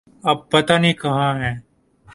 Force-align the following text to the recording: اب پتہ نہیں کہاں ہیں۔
اب 0.23 0.49
پتہ 0.49 0.73
نہیں 0.73 0.93
کہاں 0.93 1.33
ہیں۔ 1.39 1.55